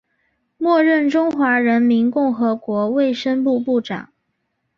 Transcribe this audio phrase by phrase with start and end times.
[0.57, 4.11] 末任中华人民共和国卫生部部长。